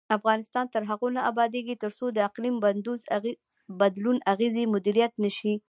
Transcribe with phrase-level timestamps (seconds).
[0.17, 2.55] افغانستان تر هغو نه ابادیږي، ترڅو د اقلیم
[3.81, 5.53] بدلون اغیزې مدیریت نشي.